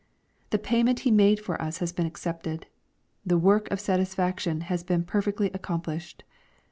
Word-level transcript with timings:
The 0.49 0.57
payment 0.57 1.01
He 1.01 1.11
made 1.11 1.39
for 1.39 1.61
us 1.61 1.77
has 1.77 1.93
been 1.93 2.07
accepted. 2.07 2.65
The 3.23 3.37
work 3.37 3.69
of 3.69 3.79
satis 3.79 4.15
faction 4.15 4.61
has 4.61 4.83
been 4.83 5.03
perfectly 5.03 5.51
accomplished. 5.53 6.23